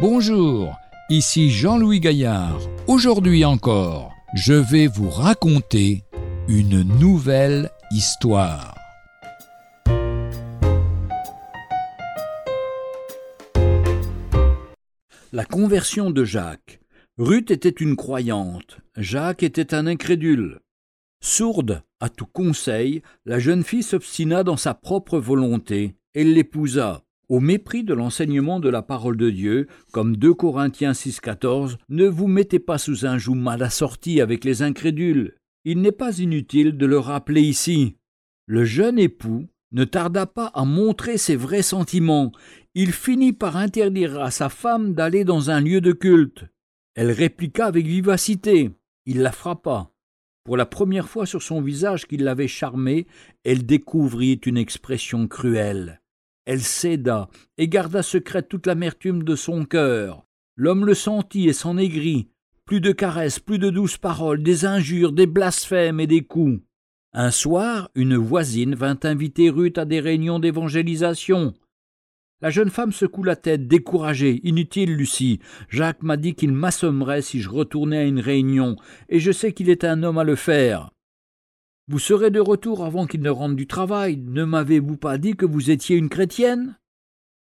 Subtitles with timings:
[0.00, 0.78] Bonjour,
[1.10, 2.58] ici Jean-Louis Gaillard.
[2.86, 6.04] Aujourd'hui encore, je vais vous raconter
[6.48, 8.74] une nouvelle histoire.
[15.34, 16.80] La conversion de Jacques.
[17.18, 20.60] Ruth était une croyante, Jacques était un incrédule.
[21.22, 25.94] Sourde à tout conseil, la jeune fille s'obstina dans sa propre volonté.
[26.14, 27.02] Elle l'épousa.
[27.30, 32.26] Au mépris de l'enseignement de la parole de Dieu, comme 2 Corinthiens 6,14, ne vous
[32.26, 35.36] mettez pas sous un joug mal assorti avec les incrédules.
[35.64, 37.94] Il n'est pas inutile de le rappeler ici.
[38.46, 42.32] Le jeune époux ne tarda pas à montrer ses vrais sentiments.
[42.74, 46.46] Il finit par interdire à sa femme d'aller dans un lieu de culte.
[46.96, 48.72] Elle répliqua avec vivacité.
[49.06, 49.92] Il la frappa.
[50.42, 53.06] Pour la première fois sur son visage qui l'avait charmée,
[53.44, 55.99] elle découvrit une expression cruelle.
[56.50, 60.26] Elle céda et garda secrète toute l'amertume de son cœur.
[60.56, 62.26] L'homme le sentit et s'en aigrit.
[62.64, 66.60] Plus de caresses, plus de douces paroles, des injures, des blasphèmes et des coups.
[67.12, 71.54] Un soir, une voisine vint inviter Ruth à des réunions d'évangélisation.
[72.40, 74.40] La jeune femme secoue la tête, découragée.
[74.42, 75.38] Inutile, Lucie.
[75.68, 78.74] Jacques m'a dit qu'il m'assommerait si je retournais à une réunion,
[79.08, 80.90] et je sais qu'il est un homme à le faire.
[81.90, 84.16] Vous serez de retour avant qu'il ne rentre du travail.
[84.16, 86.78] Ne m'avez-vous pas dit que vous étiez une chrétienne?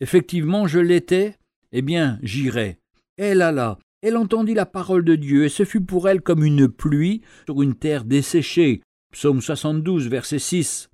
[0.00, 1.36] Effectivement, je l'étais.
[1.70, 2.78] Eh bien, j'irai.
[3.18, 3.78] Elle alla.
[4.00, 7.60] Elle entendit la parole de Dieu, et ce fut pour elle comme une pluie sur
[7.60, 8.80] une terre desséchée.
[9.12, 10.88] Psaume 72, verset 6.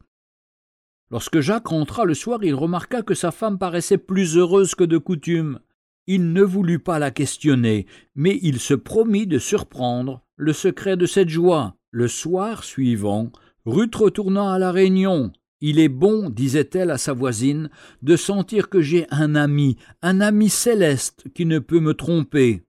[1.12, 4.98] Lorsque Jacques rentra le soir, il remarqua que sa femme paraissait plus heureuse que de
[4.98, 5.61] coutume.
[6.09, 11.06] Il ne voulut pas la questionner, mais il se promit de surprendre le secret de
[11.06, 11.77] cette joie.
[11.91, 13.31] Le soir suivant,
[13.64, 15.32] Ruth retourna à la réunion.
[15.60, 17.71] Il est bon, disait-elle à sa voisine,
[18.03, 22.62] de sentir que j'ai un ami, un ami céleste qui ne peut me tromper.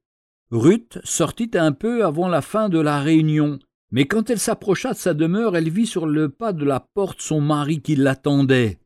[0.51, 3.59] Ruth sortit un peu avant la fin de la réunion.
[3.91, 7.21] Mais quand elle s'approcha de sa demeure, elle vit sur le pas de la porte
[7.21, 8.79] son mari qui l'attendait.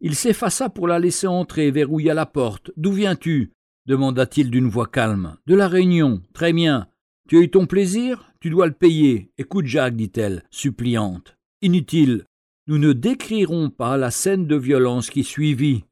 [0.00, 2.72] Il s'effaça pour la laisser entrer, verrouilla la porte.
[2.76, 3.52] D'où viens-tu?
[3.86, 5.36] demanda-t-il d'une voix calme.
[5.46, 6.22] De la Réunion.
[6.34, 6.88] Très bien.
[7.32, 8.30] Tu as eu ton plaisir?
[8.40, 9.30] Tu dois le payer.
[9.38, 11.34] Écoute, Jacques, dit-elle, suppliante.
[11.62, 12.26] Inutile.
[12.66, 15.86] Nous ne décrirons pas la scène de violence qui suivit.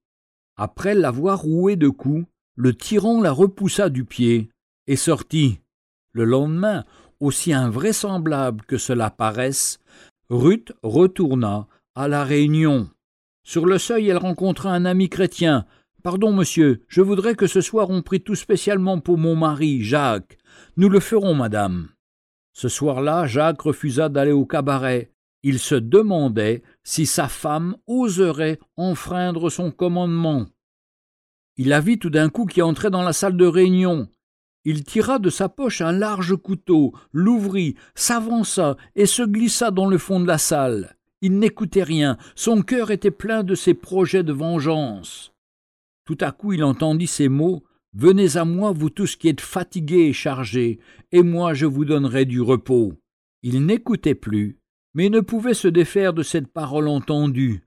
[0.59, 4.51] Après l'avoir roué de coups, le tyran la repoussa du pied
[4.87, 5.61] et sortit.
[6.13, 6.85] Le lendemain,
[7.21, 9.81] aussi invraisemblable que cela paraisse,
[10.29, 12.91] Ruth retourna à la Réunion.
[13.45, 15.65] Sur le seuil, elle rencontra un ami chrétien.
[16.03, 20.39] Pardon, monsieur, je voudrais que ce soir on prie tout spécialement pour mon mari, Jacques.
[20.79, 21.89] Nous le ferons, madame.
[22.55, 25.13] Ce soir-là, Jacques refusa d'aller au cabaret.
[25.43, 30.47] Il se demandait si sa femme oserait enfreindre son commandement.
[31.57, 34.09] Il la vit tout d'un coup qui entrait dans la salle de réunion.
[34.65, 39.99] Il tira de sa poche un large couteau, l'ouvrit, s'avança et se glissa dans le
[39.99, 40.97] fond de la salle.
[41.21, 45.30] Il n'écoutait rien, son cœur était plein de ses projets de vengeance.
[46.11, 47.63] Tout à coup il entendit ces mots.
[47.95, 50.81] Venez à moi, vous tous qui êtes fatigués et chargés,
[51.13, 52.95] et moi je vous donnerai du repos.
[53.45, 54.59] Il n'écoutait plus,
[54.93, 57.63] mais ne pouvait se défaire de cette parole entendue.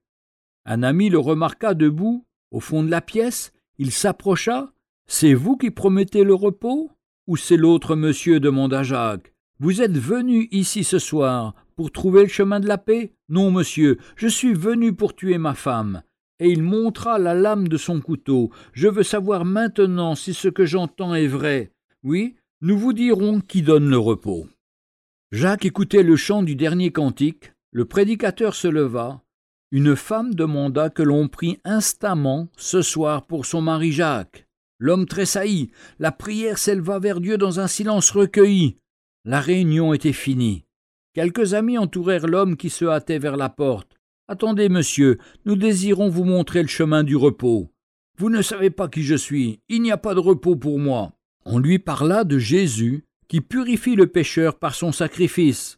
[0.66, 4.74] Un ami le remarqua debout, au fond de la pièce, il s'approcha,
[5.08, 6.92] c'est vous qui promettez le repos
[7.28, 8.42] Ou c'est l'autre monsieur?
[8.42, 9.34] demanda Jacques.
[9.62, 13.14] Vous êtes venu ici ce soir pour trouver le chemin de la paix?
[13.30, 16.04] Non, monsieur, je suis venu pour tuer ma femme.
[16.44, 18.52] Et il montra la lame de son couteau.
[18.74, 21.72] Je veux savoir maintenant si ce que j'entends est vrai.
[22.04, 24.50] Oui, nous vous dirons qui donne le repos.
[25.32, 27.54] Jacques écoutait le chant du dernier cantique.
[27.72, 29.22] Le prédicateur se leva.
[29.72, 34.46] Une femme demanda que l'on prît instamment ce soir pour son mari Jacques.
[34.80, 35.72] L'homme tressaillit.
[35.98, 38.76] La prière s'éleva vers Dieu dans un silence recueilli.
[39.24, 40.66] La réunion était finie.
[41.14, 43.96] Quelques amis entourèrent l'homme qui se hâtait vers la porte.
[44.34, 47.72] Attendez, monsieur, nous désirons vous montrer le chemin du repos.
[48.18, 51.14] Vous ne savez pas qui je suis, il n'y a pas de repos pour moi.
[51.46, 55.78] On lui parla de Jésus, qui purifie le pécheur par son sacrifice.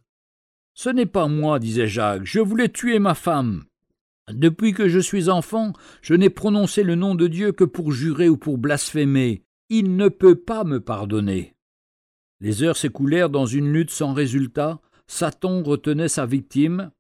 [0.74, 3.66] Ce n'est pas moi, disait Jacques, je voulais tuer ma femme.
[4.32, 8.30] Depuis que je suis enfant, je n'ai prononcé le nom de Dieu que pour jurer
[8.30, 9.44] ou pour blasphémer.
[9.68, 11.58] Il ne peut pas me pardonner.
[12.40, 14.80] Les heures s'écoulèrent dans une lutte sans résultat.
[15.08, 16.92] Satan retenait sa victime,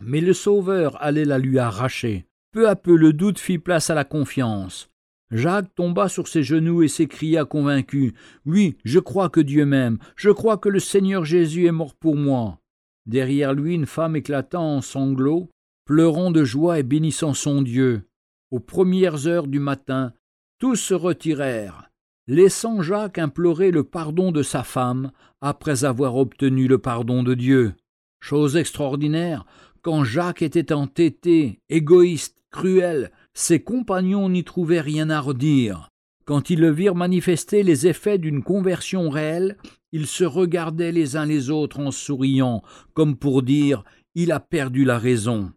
[0.00, 2.26] mais le Sauveur allait la lui arracher.
[2.52, 4.88] Peu à peu le doute fit place à la confiance.
[5.30, 8.14] Jacques tomba sur ses genoux et s'écria convaincu.
[8.46, 12.16] Oui, je crois que Dieu m'aime, je crois que le Seigneur Jésus est mort pour
[12.16, 12.60] moi.
[13.06, 15.50] Derrière lui une femme éclata en sanglots,
[15.84, 18.04] pleurant de joie et bénissant son Dieu.
[18.50, 20.12] Aux premières heures du matin,
[20.58, 21.90] tous se retirèrent.
[22.26, 27.74] laissant Jacques implorer le pardon de sa femme après avoir obtenu le pardon de Dieu.
[28.20, 29.44] Chose extraordinaire,
[29.84, 35.90] quand Jacques était entêté, égoïste, cruel, ses compagnons n'y trouvaient rien à redire.
[36.24, 39.58] Quand ils le virent manifester les effets d'une conversion réelle,
[39.92, 42.62] ils se regardaient les uns les autres en souriant,
[42.94, 43.84] comme pour dire
[44.14, 45.52] Il a perdu la raison.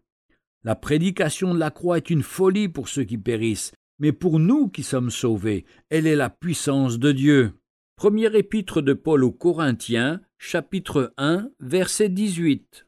[0.62, 4.68] La prédication de la croix est une folie pour ceux qui périssent, mais pour nous
[4.68, 7.54] qui sommes sauvés, elle est la puissance de Dieu.
[7.96, 12.87] Première épître de Paul aux Corinthiens, chapitre 1, verset 18.